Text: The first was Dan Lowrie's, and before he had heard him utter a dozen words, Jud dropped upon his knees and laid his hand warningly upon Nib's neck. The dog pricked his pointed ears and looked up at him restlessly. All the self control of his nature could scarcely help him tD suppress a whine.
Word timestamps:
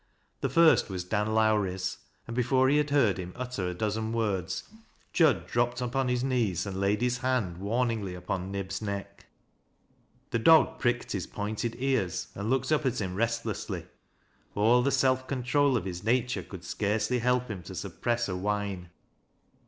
The 0.39 0.49
first 0.49 0.89
was 0.89 1.03
Dan 1.03 1.35
Lowrie's, 1.35 1.99
and 2.25 2.35
before 2.35 2.69
he 2.69 2.77
had 2.77 2.89
heard 2.89 3.19
him 3.19 3.33
utter 3.35 3.69
a 3.69 3.73
dozen 3.75 4.11
words, 4.13 4.63
Jud 5.13 5.45
dropped 5.45 5.79
upon 5.79 6.07
his 6.07 6.23
knees 6.23 6.65
and 6.65 6.79
laid 6.81 7.03
his 7.03 7.19
hand 7.19 7.59
warningly 7.59 8.15
upon 8.15 8.51
Nib's 8.51 8.81
neck. 8.81 9.27
The 10.31 10.39
dog 10.39 10.79
pricked 10.79 11.11
his 11.11 11.27
pointed 11.27 11.75
ears 11.77 12.29
and 12.33 12.49
looked 12.49 12.71
up 12.71 12.83
at 12.87 12.99
him 12.99 13.13
restlessly. 13.13 13.85
All 14.55 14.81
the 14.81 14.89
self 14.89 15.27
control 15.27 15.77
of 15.77 15.85
his 15.85 16.03
nature 16.03 16.41
could 16.41 16.63
scarcely 16.63 17.19
help 17.19 17.47
him 17.47 17.61
tD 17.61 17.75
suppress 17.75 18.27
a 18.27 18.35
whine. 18.35 18.89